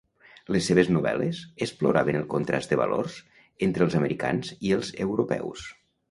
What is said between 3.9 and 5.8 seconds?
americans i els europeus.